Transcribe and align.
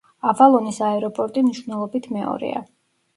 ავალონის 0.29 0.79
აეროპორტი 0.85 1.43
მნიშვნელობით 1.49 2.09
მეორეა. 2.17 2.63